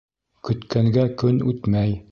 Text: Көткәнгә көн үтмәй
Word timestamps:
Көткәнгә 0.47 1.05
көн 1.23 1.39
үтмәй 1.53 1.99